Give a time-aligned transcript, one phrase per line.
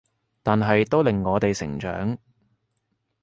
[0.41, 2.17] 但係都令我哋成長